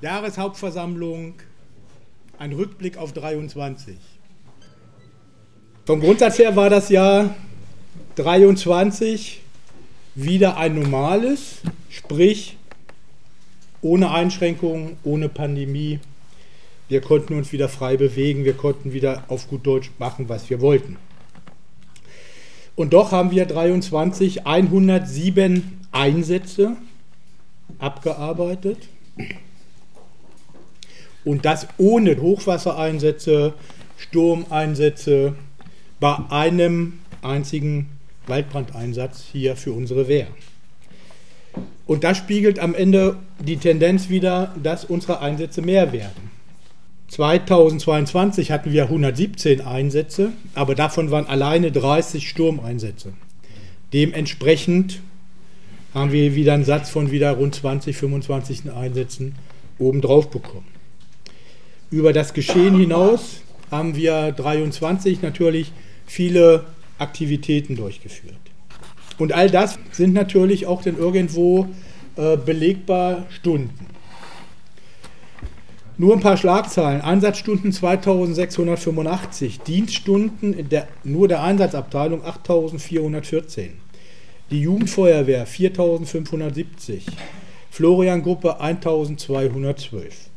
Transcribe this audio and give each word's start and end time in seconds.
Jahreshauptversammlung, 0.00 1.34
ein 2.38 2.52
Rückblick 2.52 2.98
auf 2.98 3.12
23. 3.12 3.96
Vom 5.86 6.00
Grundsatz 6.00 6.38
her 6.38 6.54
war 6.54 6.70
das 6.70 6.88
Jahr 6.88 7.34
23 8.14 9.40
wieder 10.14 10.56
ein 10.56 10.76
normales, 10.76 11.62
sprich 11.90 12.56
ohne 13.82 14.12
Einschränkungen, 14.12 14.98
ohne 15.02 15.28
Pandemie. 15.28 15.98
Wir 16.88 17.00
konnten 17.00 17.34
uns 17.34 17.52
wieder 17.52 17.68
frei 17.68 17.96
bewegen, 17.96 18.44
wir 18.44 18.54
konnten 18.54 18.92
wieder 18.92 19.24
auf 19.26 19.48
gut 19.48 19.66
Deutsch 19.66 19.90
machen, 19.98 20.28
was 20.28 20.48
wir 20.48 20.60
wollten. 20.60 20.96
Und 22.76 22.92
doch 22.92 23.10
haben 23.10 23.32
wir 23.32 23.46
23 23.46 24.46
107 24.46 25.80
Einsätze 25.90 26.76
abgearbeitet. 27.80 28.78
Und 31.28 31.44
das 31.44 31.66
ohne 31.76 32.18
Hochwassereinsätze, 32.22 33.52
Sturmeinsätze, 33.98 35.34
bei 36.00 36.16
einem 36.30 37.00
einzigen 37.20 37.90
Waldbrandeinsatz 38.26 39.26
hier 39.30 39.54
für 39.54 39.72
unsere 39.72 40.08
Wehr. 40.08 40.28
Und 41.86 42.02
das 42.02 42.16
spiegelt 42.16 42.58
am 42.58 42.74
Ende 42.74 43.18
die 43.46 43.58
Tendenz 43.58 44.08
wider, 44.08 44.54
dass 44.62 44.86
unsere 44.86 45.20
Einsätze 45.20 45.60
mehr 45.60 45.92
werden. 45.92 46.30
2022 47.08 48.50
hatten 48.50 48.72
wir 48.72 48.84
117 48.84 49.60
Einsätze, 49.60 50.32
aber 50.54 50.74
davon 50.74 51.10
waren 51.10 51.26
alleine 51.26 51.70
30 51.70 52.26
Sturmeinsätze. 52.26 53.12
Dementsprechend 53.92 55.00
haben 55.92 56.10
wir 56.10 56.34
wieder 56.34 56.54
einen 56.54 56.64
Satz 56.64 56.88
von 56.88 57.10
wieder 57.10 57.32
rund 57.32 57.54
20, 57.54 57.94
25 57.98 58.72
Einsätzen 58.72 59.34
obendrauf 59.78 60.30
bekommen. 60.30 60.77
Über 61.90 62.12
das 62.12 62.34
Geschehen 62.34 62.78
hinaus 62.78 63.40
haben 63.70 63.96
wir 63.96 64.32
23 64.32 65.22
natürlich 65.22 65.72
viele 66.06 66.64
Aktivitäten 66.98 67.76
durchgeführt. 67.76 68.34
Und 69.16 69.32
all 69.32 69.50
das 69.50 69.78
sind 69.92 70.12
natürlich 70.12 70.66
auch 70.66 70.82
dann 70.82 70.98
irgendwo 70.98 71.66
äh, 72.16 72.36
belegbar 72.36 73.26
Stunden. 73.30 73.86
Nur 75.96 76.14
ein 76.14 76.20
paar 76.20 76.36
Schlagzeilen. 76.36 77.00
Einsatzstunden 77.00 77.72
2685, 77.72 79.60
Dienststunden 79.60 80.68
der, 80.68 80.88
nur 81.04 81.26
der 81.26 81.42
Einsatzabteilung 81.42 82.24
8414. 82.24 83.72
Die 84.50 84.60
Jugendfeuerwehr 84.60 85.46
4570, 85.46 87.06
Florian-Gruppe 87.70 88.60
1212. 88.60 90.30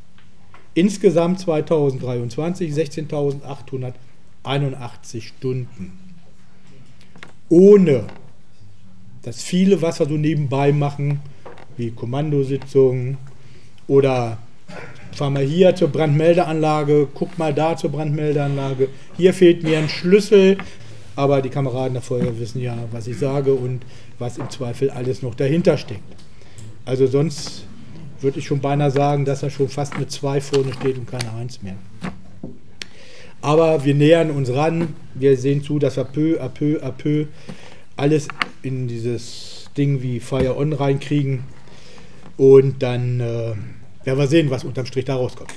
Insgesamt 0.73 1.41
2023 1.41 2.73
16.881 2.73 5.21
Stunden. 5.21 5.99
Ohne 7.49 8.05
das 9.23 9.43
viele, 9.43 9.81
was 9.81 9.99
wir 9.99 10.07
so 10.07 10.15
nebenbei 10.15 10.71
machen, 10.71 11.19
wie 11.77 11.91
Kommandositzungen 11.91 13.17
oder 13.87 14.37
fahr 15.11 15.29
mal 15.29 15.43
hier 15.43 15.75
zur 15.75 15.89
Brandmeldeanlage, 15.89 17.07
guck 17.13 17.37
mal 17.37 17.53
da 17.53 17.75
zur 17.75 17.91
Brandmeldeanlage. 17.91 18.87
Hier 19.17 19.33
fehlt 19.33 19.63
mir 19.63 19.77
ein 19.77 19.89
Schlüssel, 19.89 20.57
aber 21.15 21.41
die 21.41 21.49
Kameraden 21.49 21.93
der 21.93 22.01
Feuerwehr 22.01 22.39
wissen 22.39 22.61
ja, 22.61 22.77
was 22.91 23.07
ich 23.07 23.17
sage 23.17 23.53
und 23.53 23.81
was 24.17 24.37
im 24.37 24.49
Zweifel 24.49 24.89
alles 24.89 25.21
noch 25.21 25.35
dahinter 25.35 25.77
steckt. 25.77 26.01
Also 26.85 27.07
sonst 27.07 27.65
würde 28.21 28.39
ich 28.39 28.45
schon 28.45 28.59
beinahe 28.59 28.91
sagen, 28.91 29.25
dass 29.25 29.43
er 29.43 29.49
schon 29.49 29.69
fast 29.69 29.97
mit 29.99 30.11
zwei 30.11 30.41
vorne 30.41 30.73
steht 30.73 30.97
und 30.97 31.09
keine 31.09 31.33
Eins 31.33 31.61
mehr. 31.61 31.75
Aber 33.41 33.83
wir 33.83 33.95
nähern 33.95 34.29
uns 34.29 34.53
ran, 34.53 34.93
wir 35.15 35.35
sehen 35.37 35.63
zu, 35.63 35.79
dass 35.79 35.97
wir 35.97 36.03
peu 36.03 36.39
à 36.41 36.47
peu 36.49 36.83
à 36.83 36.91
peu 36.91 37.25
alles 37.97 38.27
in 38.61 38.87
dieses 38.87 39.69
Ding 39.75 40.01
wie 40.01 40.19
Fire 40.19 40.57
On 40.57 40.73
reinkriegen 40.73 41.43
und 42.37 42.83
dann 42.83 43.19
äh, 43.19 43.53
werden 44.03 44.19
wir 44.19 44.27
sehen, 44.27 44.49
was 44.49 44.63
unterm 44.63 44.85
Strich 44.85 45.05
da 45.05 45.15
rauskommt. 45.15 45.53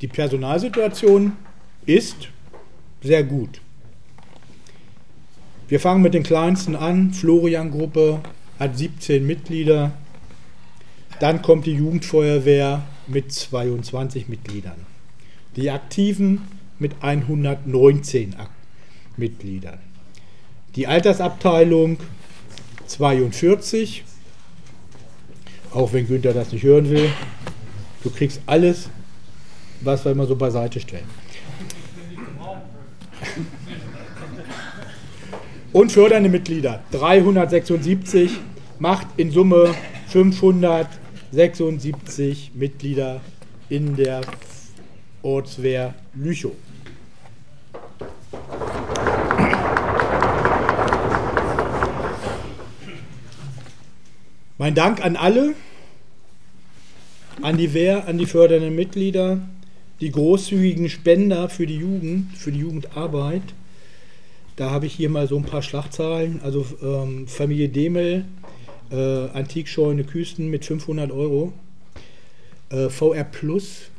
Die 0.00 0.08
Personalsituation 0.08 1.32
ist 1.84 2.28
sehr 3.02 3.24
gut. 3.24 3.60
Wir 5.68 5.80
fangen 5.80 6.02
mit 6.02 6.14
den 6.14 6.22
kleinsten 6.22 6.76
an. 6.76 7.12
Florian-Gruppe 7.12 8.20
hat 8.58 8.78
17 8.78 9.26
Mitglieder. 9.26 9.92
Dann 11.20 11.42
kommt 11.42 11.66
die 11.66 11.72
Jugendfeuerwehr 11.72 12.82
mit 13.06 13.32
22 13.32 14.28
Mitgliedern. 14.28 14.86
Die 15.56 15.70
Aktiven 15.70 16.42
mit 16.78 16.92
119 17.00 18.36
Mitgliedern. 19.16 19.78
Die 20.74 20.86
Altersabteilung 20.86 21.98
42 22.86 24.04
auch 25.76 25.92
wenn 25.92 26.06
Günther 26.06 26.32
das 26.32 26.52
nicht 26.52 26.64
hören 26.64 26.88
will. 26.90 27.10
Du 28.02 28.10
kriegst 28.10 28.40
alles, 28.46 28.88
was 29.82 30.04
wir 30.04 30.12
immer 30.12 30.26
so 30.26 30.34
beiseite 30.34 30.80
stellen. 30.80 31.04
Und 35.72 35.92
fördernde 35.92 36.30
Mitglieder 36.30 36.82
376 36.92 38.30
macht 38.78 39.06
in 39.18 39.30
Summe 39.30 39.74
576 41.32 42.52
Mitglieder 42.54 43.20
in 43.68 43.96
der 43.96 44.20
Ortswehr 45.22 45.94
Lüchow. 46.14 46.52
Mein 54.58 54.74
Dank 54.74 55.04
an 55.04 55.16
alle, 55.16 55.54
an 57.42 57.56
die 57.56 57.74
Wehr, 57.74 58.08
an 58.08 58.18
die 58.18 58.26
fördernden 58.26 58.74
Mitglieder, 58.74 59.40
die 60.00 60.10
großzügigen 60.10 60.88
Spender 60.88 61.48
für 61.48 61.66
die 61.66 61.76
Jugend, 61.76 62.36
für 62.36 62.52
die 62.52 62.60
Jugendarbeit. 62.60 63.42
Da 64.56 64.70
habe 64.70 64.86
ich 64.86 64.94
hier 64.94 65.10
mal 65.10 65.28
so 65.28 65.36
ein 65.36 65.44
paar 65.44 65.62
Schlagzahlen. 65.62 66.40
Also 66.42 66.64
ähm, 66.82 67.28
Familie 67.28 67.68
Demel, 67.68 68.24
äh, 68.90 69.28
Antikscheune 69.30 70.04
Küsten 70.04 70.48
mit 70.48 70.64
500 70.64 71.10
Euro, 71.10 71.52
äh, 72.70 72.88
VR 72.88 73.24
Plus 73.24 73.90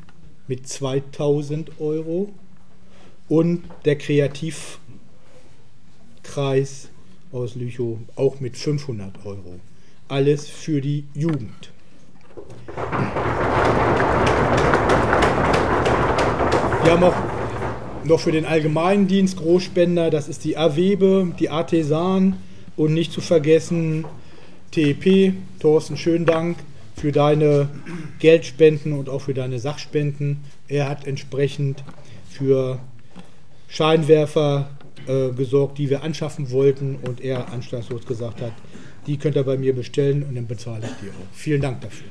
mit 0.47 0.67
2000 0.67 1.79
Euro. 1.79 2.29
Und 3.29 3.63
der 3.83 3.97
Kreativkreis 3.97 6.87
aus 7.33 7.55
Lüchow 7.55 7.97
auch 8.15 8.39
mit 8.39 8.55
500 8.55 9.25
Euro. 9.25 9.59
Alles 10.07 10.47
für 10.47 10.79
die 10.79 11.03
Jugend. 11.13 11.73
Wir 16.83 16.93
haben 16.93 17.03
auch 17.03 17.15
noch 18.05 18.21
für 18.21 18.31
den 18.31 18.45
Allgemeindienst 18.45 19.35
Großspender, 19.35 20.09
das 20.09 20.29
ist 20.29 20.45
die 20.45 20.55
Awebe, 20.55 21.33
die 21.37 21.49
Artesan. 21.49 22.37
Und 22.77 22.93
nicht 22.93 23.11
zu 23.11 23.19
vergessen 23.21 24.05
TEP. 24.72 25.33
Thorsten, 25.59 25.97
schönen 25.97 26.25
Dank 26.25 26.57
für 26.95 27.11
deine 27.11 27.69
Geldspenden 28.19 28.94
und 28.94 29.09
auch 29.09 29.22
für 29.22 29.33
deine 29.33 29.59
Sachspenden. 29.59 30.44
Er 30.67 30.89
hat 30.89 31.05
entsprechend 31.05 31.83
für 32.29 32.79
Scheinwerfer 33.67 34.69
äh, 35.07 35.31
gesorgt, 35.31 35.78
die 35.78 35.89
wir 35.89 36.03
anschaffen 36.03 36.51
wollten 36.51 36.95
und 36.95 37.22
er 37.22 37.51
anstandslos 37.51 38.05
gesagt 38.05 38.41
hat, 38.41 38.53
die 39.05 39.17
könnt 39.17 39.35
ihr 39.35 39.43
bei 39.43 39.58
mir 39.58 39.73
bestellen 39.73 40.23
und 40.23 40.35
dann 40.35 40.47
bezahle 40.47 40.81
ich 40.84 40.93
die 41.02 41.09
auch. 41.09 41.28
Vielen 41.34 41.61
Dank 41.61 41.81
dafür. 41.81 42.08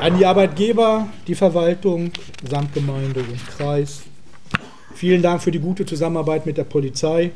An 0.00 0.18
die 0.18 0.26
Arbeitgeber, 0.26 1.08
die 1.28 1.36
Verwaltung, 1.36 2.10
Samtgemeinde 2.48 3.20
und 3.20 3.46
Kreis. 3.56 4.02
Vielen 4.94 5.22
Dank 5.22 5.42
für 5.42 5.52
die 5.52 5.60
gute 5.60 5.86
Zusammenarbeit 5.86 6.44
mit 6.44 6.56
der 6.56 6.64
Polizei, 6.64 7.30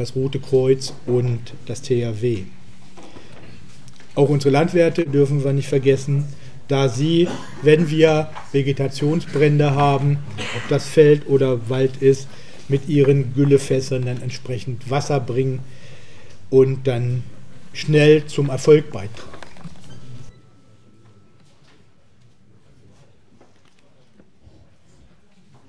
das 0.00 0.16
Rote 0.16 0.40
Kreuz 0.40 0.92
und 1.06 1.52
das 1.66 1.82
THW. 1.82 2.44
Auch 4.14 4.28
unsere 4.28 4.50
Landwirte 4.50 5.04
dürfen 5.04 5.44
wir 5.44 5.52
nicht 5.52 5.68
vergessen, 5.68 6.24
da 6.68 6.88
sie, 6.88 7.28
wenn 7.62 7.90
wir 7.90 8.30
Vegetationsbrände 8.52 9.74
haben, 9.74 10.18
ob 10.56 10.68
das 10.68 10.86
Feld 10.86 11.28
oder 11.28 11.68
Wald 11.68 11.96
ist, 12.00 12.28
mit 12.68 12.88
ihren 12.88 13.34
Güllefässern 13.34 14.04
dann 14.04 14.22
entsprechend 14.22 14.90
Wasser 14.90 15.20
bringen 15.20 15.60
und 16.48 16.86
dann 16.86 17.22
schnell 17.72 18.26
zum 18.26 18.48
Erfolg 18.50 18.90
beitragen. 18.92 19.29